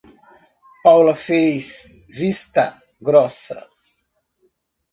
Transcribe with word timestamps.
Paula 0.83 1.13
fez 1.13 1.67
vista 2.09 2.67
grossa. 2.99 3.69